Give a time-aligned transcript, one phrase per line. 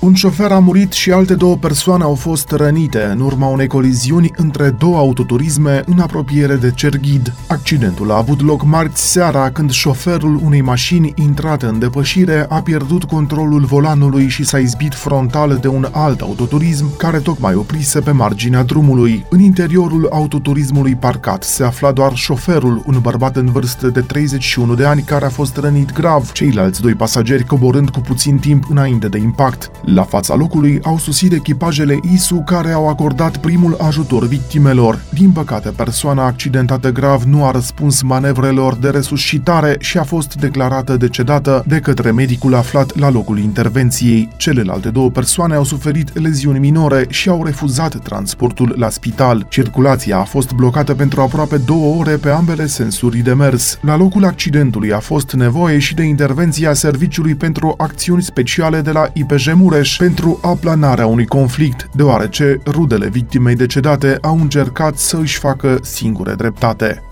[0.00, 4.30] un șofer a murit și alte două persoane au fost rănite în urma unei coliziuni
[4.36, 7.34] între două autoturisme în apropiere de Cerghid.
[7.48, 13.04] Accidentul a avut loc marți seara când șoferul unei mașini intrate în depășire a pierdut
[13.04, 18.62] controlul volanului și s-a izbit frontal de un alt autoturism care tocmai oprise pe marginea
[18.62, 19.24] drumului.
[19.28, 24.84] În interiorul autoturismului parcat se afla doar șoferul, un bărbat în vârstă de 31 de
[24.84, 29.18] ani care a fost rănit grav, ceilalți doi pasageri coborând cu puțin timp înainte de
[29.18, 29.70] impact.
[29.94, 35.00] La fața locului au susit echipajele ISU care au acordat primul ajutor victimelor.
[35.12, 40.96] Din păcate, persoana accidentată grav nu a răspuns manevrelor de resuscitare și a fost declarată
[40.96, 44.28] decedată de către medicul aflat la locul intervenției.
[44.36, 49.46] Celelalte două persoane au suferit leziuni minore și au refuzat transportul la spital.
[49.48, 53.78] Circulația a fost blocată pentru aproape două ore pe ambele sensuri de mers.
[53.82, 59.08] La locul accidentului a fost nevoie și de intervenția Serviciului pentru Acțiuni Speciale de la
[59.12, 65.38] IPJ Mureș, Mureș pentru aplanarea unui conflict, deoarece rudele victimei decedate au încercat să își
[65.38, 67.07] facă singure dreptate.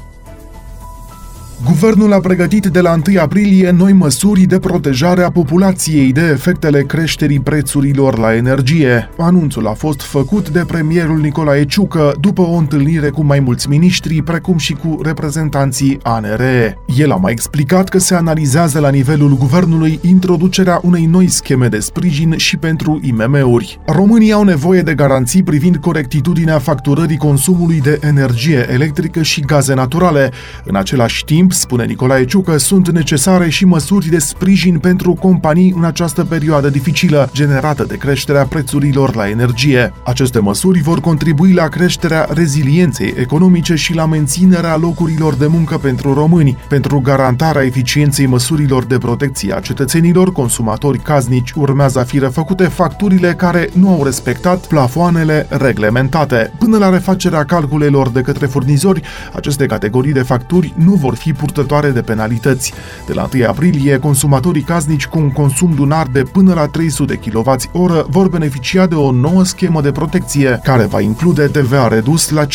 [1.65, 6.83] Guvernul a pregătit de la 1 aprilie noi măsuri de protejare a populației de efectele
[6.83, 9.11] creșterii prețurilor la energie.
[9.19, 14.23] Anunțul a fost făcut de premierul Nicolae Ciucă după o întâlnire cu mai mulți miniștri,
[14.23, 16.79] precum și cu reprezentanții ANRE.
[16.97, 21.79] El a mai explicat că se analizează la nivelul guvernului introducerea unei noi scheme de
[21.79, 23.81] sprijin și pentru IMM-uri.
[23.87, 30.31] Românii au nevoie de garanții privind corectitudinea facturării consumului de energie electrică și gaze naturale.
[30.65, 35.75] În același timp, timp, spune Nicolae Ciucă, sunt necesare și măsuri de sprijin pentru companii
[35.77, 39.93] în această perioadă dificilă, generată de creșterea prețurilor la energie.
[40.05, 46.15] Aceste măsuri vor contribui la creșterea rezilienței economice și la menținerea locurilor de muncă pentru
[46.15, 52.65] români, pentru garantarea eficienței măsurilor de protecție a cetățenilor, consumatori casnici urmează a fi refăcute
[52.65, 56.53] facturile care nu au respectat plafoanele reglementate.
[56.59, 59.03] Până la refacerea calculelor de către furnizori,
[59.35, 62.73] aceste categorii de facturi nu vor fi purtătoare de penalități.
[63.07, 68.05] De la 1 aprilie, consumatorii casnici cu un consum lunar de până la 300 kWh
[68.09, 72.49] vor beneficia de o nouă schemă de protecție, care va include TVA redus la 5%,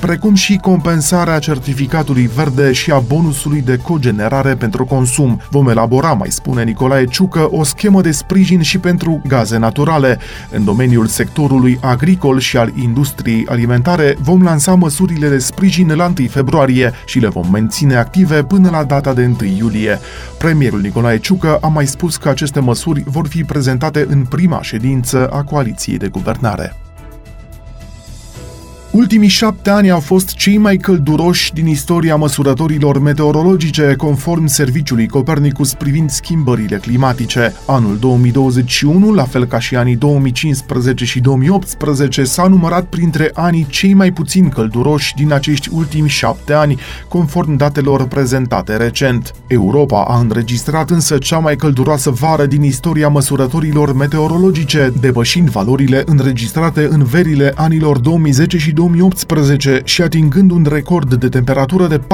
[0.00, 5.40] precum și compensarea certificatului verde și a bonusului de cogenerare pentru consum.
[5.50, 10.18] Vom elabora, mai spune Nicolae Ciucă, o schemă de sprijin și pentru gaze naturale.
[10.50, 16.28] În domeniul sectorului agricol și al industriei alimentare vom lansa măsurile de sprijin la 1
[16.28, 19.98] februarie și le vom menține menține active până la data de 1 iulie.
[20.38, 25.28] Premierul Nicolae Ciucă a mai spus că aceste măsuri vor fi prezentate în prima ședință
[25.28, 26.85] a coaliției de guvernare.
[28.96, 35.74] Ultimii șapte ani au fost cei mai călduroși din istoria măsurătorilor meteorologice, conform serviciului Copernicus
[35.74, 37.54] privind schimbările climatice.
[37.66, 43.94] Anul 2021, la fel ca și anii 2015 și 2018, s-a numărat printre anii cei
[43.94, 49.32] mai puțin călduroși din acești ultimi șapte ani, conform datelor prezentate recent.
[49.46, 56.88] Europa a înregistrat însă cea mai călduroasă vară din istoria măsurătorilor meteorologice, depășind valorile înregistrate
[56.90, 58.84] în verile anilor 2010 și 2011.
[58.86, 62.04] 2018 și atingând un record de temperatură de 48,8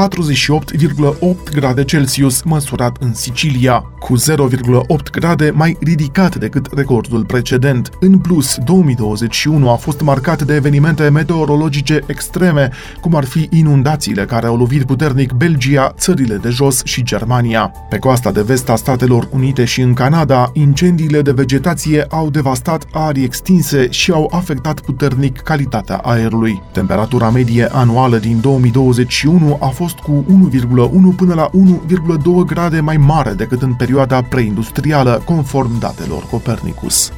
[1.55, 7.91] grade Celsius măsurat în Sicilia, cu 0,8 grade mai ridicat decât recordul precedent.
[8.01, 14.47] În plus, 2021 a fost marcat de evenimente meteorologice extreme, cum ar fi inundațiile care
[14.47, 17.73] au lovit puternic Belgia, țările de jos și Germania.
[17.89, 22.85] Pe coasta de vest a Statelor Unite și în Canada, incendiile de vegetație au devastat
[22.93, 26.62] arii extinse și au afectat puternic calitatea aerului.
[26.73, 33.33] Temperatura medie anuală din 2021 a fost cu 1,1 până la 1,2 grade mai mare
[33.33, 37.13] decât în perioada preindustrială, conform datelor Copernicus.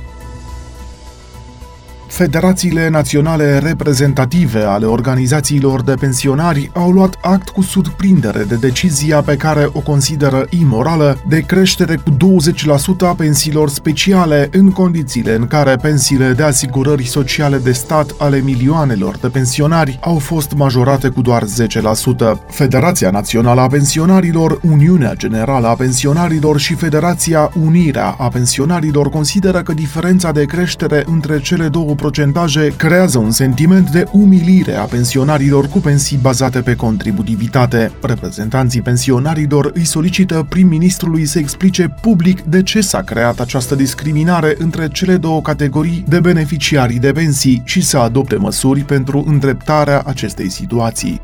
[2.15, 9.37] Federațiile naționale reprezentative ale organizațiilor de pensionari au luat act cu surprindere de decizia pe
[9.37, 12.15] care o consideră imorală de creștere cu 20%
[13.01, 19.17] a pensiilor speciale în condițiile în care pensiile de asigurări sociale de stat ale milioanelor
[19.17, 21.47] de pensionari au fost majorate cu doar 10%.
[22.49, 29.73] Federația Națională a Pensionarilor, Uniunea Generală a Pensionarilor și Federația Unirea a Pensionarilor consideră că
[29.73, 35.79] diferența de creștere între cele două procentaje creează un sentiment de umilire a pensionarilor cu
[35.79, 37.93] pensii bazate pe contributivitate.
[38.03, 44.89] Reprezentanții pensionarilor îi solicită prim-ministrului să explice public de ce s-a creat această discriminare între
[44.89, 51.21] cele două categorii de beneficiarii de pensii și să adopte măsuri pentru îndreptarea acestei situații.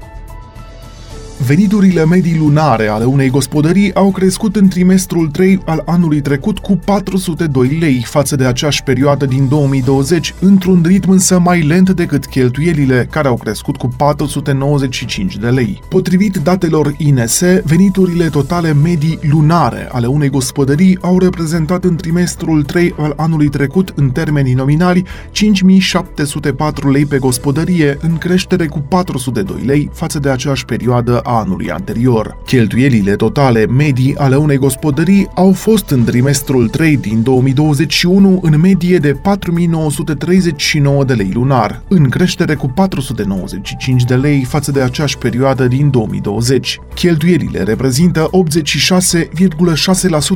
[1.47, 6.81] Veniturile medii lunare ale unei gospodării au crescut în trimestrul 3 al anului trecut cu
[6.85, 13.09] 402 lei față de aceeași perioadă din 2020, într-un ritm însă mai lent decât cheltuielile,
[13.11, 15.83] care au crescut cu 495 de lei.
[15.89, 22.95] Potrivit datelor INS, veniturile totale medii lunare ale unei gospodării au reprezentat în trimestrul 3
[22.99, 29.91] al anului trecut, în termeni nominali, 5704 lei pe gospodărie, în creștere cu 402 lei
[29.93, 32.37] față de aceeași perioadă a anului anterior.
[32.47, 38.99] Cheltuielile totale medii ale unei gospodării au fost în trimestrul 3 din 2021 în medie
[38.99, 45.67] de 4939 de lei lunar, în creștere cu 495 de lei față de aceeași perioadă
[45.67, 46.81] din 2020.
[46.95, 48.31] Cheltuielile reprezintă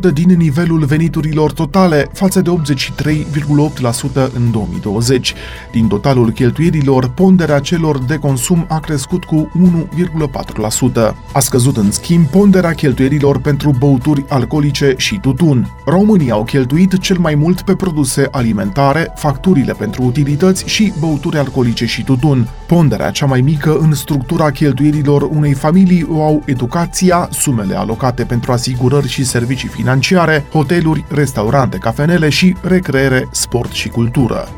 [0.08, 5.34] 86,6% din nivelul veniturilor totale față de 83,8% în 2020.
[5.72, 9.50] Din totalul cheltuielilor, ponderea celor de consum a crescut cu
[9.90, 10.83] 1,4%.
[11.32, 15.68] A scăzut în schimb ponderea cheltuielilor pentru băuturi alcoolice și tutun.
[15.86, 21.86] Românii au cheltuit cel mai mult pe produse alimentare, facturile pentru utilități și băuturi alcoolice
[21.86, 22.48] și tutun.
[22.66, 28.52] Ponderea cea mai mică în structura cheltuielilor unei familii o au educația, sumele alocate pentru
[28.52, 34.48] asigurări și servicii financiare, hoteluri, restaurante, cafenele și recreere, sport și cultură.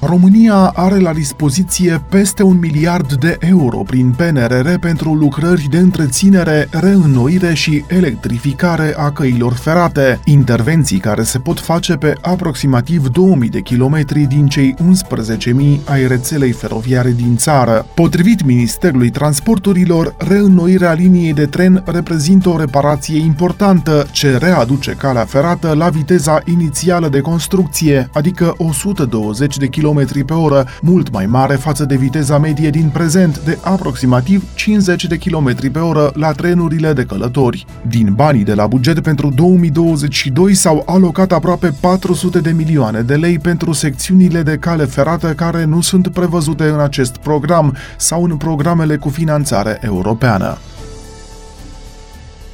[0.00, 6.68] România are la dispoziție peste un miliard de euro prin PNRR pentru lucrări de întreținere,
[6.70, 13.60] reînnoire și electrificare a căilor ferate, intervenții care se pot face pe aproximativ 2000 de
[13.60, 17.86] kilometri din cei 11.000 ai rețelei feroviare din țară.
[17.94, 25.74] Potrivit Ministerului Transporturilor, reînnoirea liniei de tren reprezintă o reparație importantă ce readuce calea ferată
[25.74, 31.54] la viteza inițială de construcție, adică 120 de km km pe oră, mult mai mare
[31.54, 36.92] față de viteza medie din prezent de aproximativ 50 de km pe oră la trenurile
[36.92, 37.66] de călători.
[37.88, 43.38] Din banii de la buget pentru 2022 s-au alocat aproape 400 de milioane de lei
[43.38, 48.96] pentru secțiunile de cale ferată care nu sunt prevăzute în acest program sau în programele
[48.96, 50.58] cu finanțare europeană.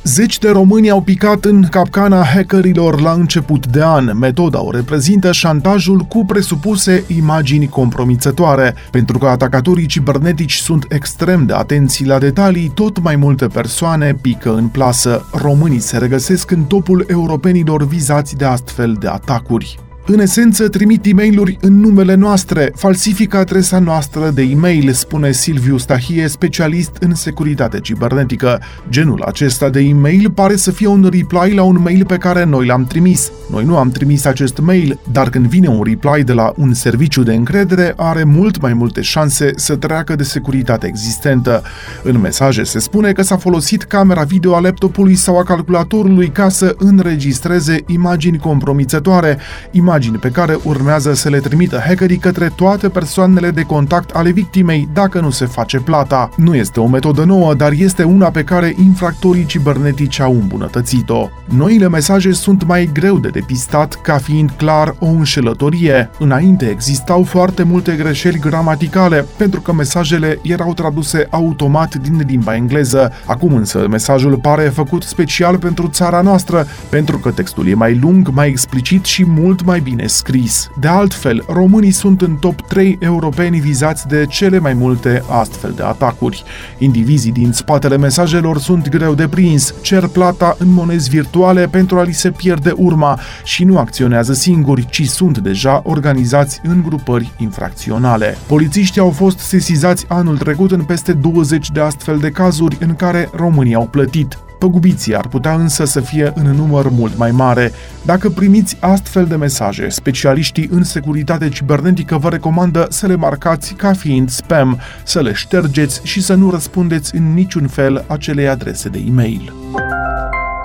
[0.04, 4.18] Zeci de români au picat în capcana hackerilor la început de an.
[4.18, 8.74] Metoda o reprezintă șantajul cu presupuse imagini compromițătoare.
[8.90, 14.54] Pentru că atacatorii cibernetici sunt extrem de atenți la detalii, tot mai multe persoane pică
[14.54, 15.26] în plasă.
[15.32, 19.78] Românii se regăsesc în topul europenilor vizați de astfel de atacuri.
[20.06, 25.76] În esență, trimit e mail în numele noastre, falsifică adresa noastră de e-mail, spune Silviu
[25.76, 28.60] Stahie, specialist în securitate cibernetică.
[28.90, 32.66] Genul acesta de e-mail pare să fie un reply la un mail pe care noi
[32.66, 33.30] l-am trimis.
[33.50, 37.22] Noi nu am trimis acest mail, dar când vine un reply de la un serviciu
[37.22, 41.62] de încredere, are mult mai multe șanse să treacă de securitate existentă.
[42.02, 46.48] În mesaje se spune că s-a folosit camera video a laptopului sau a calculatorului ca
[46.48, 49.38] să înregistreze imagini compromițătoare,
[49.70, 54.30] imagini imagini pe care urmează să le trimită hackerii către toate persoanele de contact ale
[54.30, 56.30] victimei dacă nu se face plata.
[56.36, 61.28] Nu este o metodă nouă, dar este una pe care infractorii cibernetici au îmbunătățit-o.
[61.44, 66.10] Noile mesaje sunt mai greu de depistat ca fiind clar o înșelătorie.
[66.18, 73.12] Înainte existau foarte multe greșeli gramaticale pentru că mesajele erau traduse automat din limba engleză.
[73.26, 78.28] Acum însă mesajul pare făcut special pentru țara noastră pentru că textul e mai lung,
[78.32, 80.70] mai explicit și mult mai bine scris.
[80.80, 85.82] De altfel, românii sunt în top 3 europeni vizați de cele mai multe astfel de
[85.82, 86.44] atacuri.
[86.78, 92.02] Indivizii din spatele mesajelor sunt greu de prins, cer plata în monezi virtuale pentru a
[92.02, 98.38] li se pierde urma și nu acționează singuri, ci sunt deja organizați în grupări infracționale.
[98.46, 103.30] Polițiștii au fost sesizați anul trecut în peste 20 de astfel de cazuri în care
[103.32, 104.43] românii au plătit.
[104.58, 107.72] Păgubiții ar putea însă să fie în număr mult mai mare.
[108.04, 113.92] Dacă primiți astfel de mesaje, specialiștii în securitate cibernetică vă recomandă să le marcați ca
[113.92, 118.98] fiind spam, să le ștergeți și să nu răspundeți în niciun fel acelei adrese de
[119.08, 119.52] e-mail.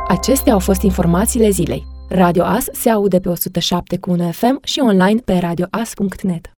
[0.08, 1.88] Acestea au fost informațiile zilei.
[2.10, 6.52] Radio As se aude pe 107 cu FM și online pe radioas.net.